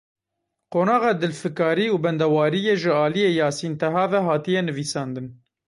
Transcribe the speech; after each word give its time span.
Qonaxa 0.71 1.11
dilfikarî 1.21 1.87
û 1.93 1.95
bendewariyê 2.05 2.75
ji 2.81 2.91
aliyê 3.05 3.31
Yasîn 3.43 3.73
Teha 3.81 4.05
ve 4.11 4.19
hatiye 4.27 4.61
nivîsandin. 4.67 5.27